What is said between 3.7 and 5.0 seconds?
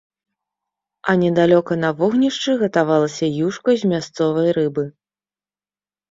з мясцовай рыбы.